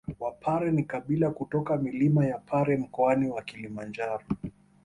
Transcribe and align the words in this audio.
Wapare 0.19 0.71
ni 0.71 0.83
kabila 0.83 1.29
kutoka 1.31 1.77
milima 1.77 2.25
ya 2.25 2.37
Pare 2.39 2.77
Mkoani 2.77 3.29
wa 3.29 3.41
Kilimanjaro 3.41 4.21